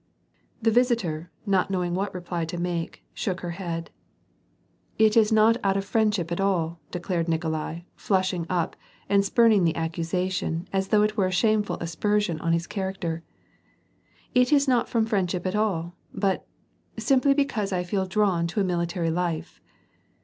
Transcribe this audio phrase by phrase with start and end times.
[0.63, 3.91] The visitor, not knowing what reply to make, shook her head.
[4.45, 8.75] *' It is not out of friendship at all," declared Nikolai, flush ing up
[9.07, 13.21] and spuming the accusation as though it were a shameful aspersion on his character.''
[14.41, 16.47] It is not from friend ship at all, but,
[16.97, 19.61] simply because I feel drawn to a military life."